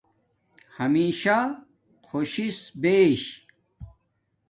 [0.77, 1.37] ہمشہ
[2.07, 3.23] خوشش بیش